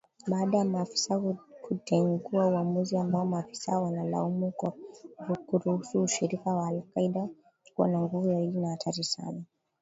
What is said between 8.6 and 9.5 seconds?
hatari sana